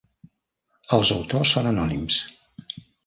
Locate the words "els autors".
0.97-1.51